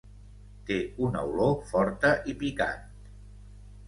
Té 0.69 0.77
una 1.07 1.19
olor 1.31 1.53
forta 1.73 2.13
i 2.33 2.35
picant. 2.39 2.81